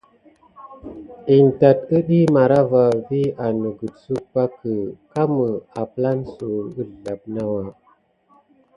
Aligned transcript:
In 1.35 1.45
tat 1.59 1.79
əɗiy 1.97 2.25
marava 2.35 2.83
vi 3.07 3.21
an 3.45 3.53
nəgəsuk 3.63 4.21
pake. 4.33 4.75
Kame 5.11 5.49
aplan 5.81 6.19
suw 6.35 6.57
əzlaɓe 6.81 7.25
nawa. 7.35 7.61